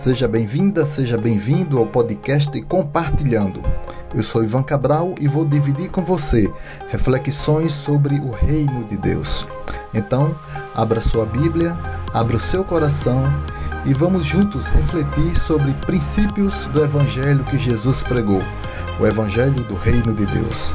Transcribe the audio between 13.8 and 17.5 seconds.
e vamos juntos refletir sobre princípios do evangelho